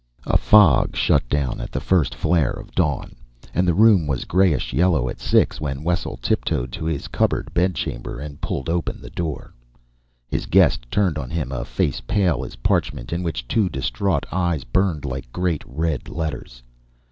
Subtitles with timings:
[0.25, 3.13] A fog shut down at the first flare of dawn,
[3.53, 8.17] and the room was grayish yellow at six when Wessel tiptoed to his cupboard bedchamber
[8.19, 9.53] and pulled open the door.
[10.27, 14.63] His guest turned on him a face pale as parchment in which two distraught eyes
[14.63, 16.63] burned like great red letters.